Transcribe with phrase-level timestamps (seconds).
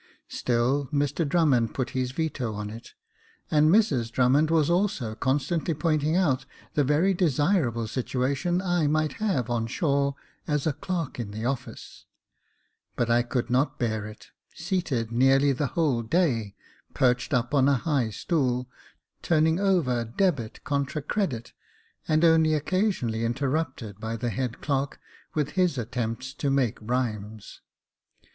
[0.29, 2.95] Still Mr Drummond put his veto on it,
[3.51, 6.43] and Mrs Drummond was also constantly pointing out
[6.73, 10.15] the very desirable situation I might have on shore
[10.47, 12.07] as a clerk in the office;
[12.95, 16.55] but I could not bear it— seated nearly the whole day—
[16.95, 18.67] perched up on a high stool—
[19.21, 21.25] turning over Dr., contra Cr.,
[22.07, 24.99] and only occasion ally interrupted by the head clerk,
[25.35, 27.61] with his attempt to make rhymes.